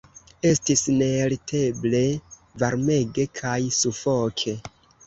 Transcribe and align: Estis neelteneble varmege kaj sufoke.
Estis 0.51 0.81
neelteneble 1.01 2.01
varmege 2.65 3.31
kaj 3.43 3.57
sufoke. 3.83 4.61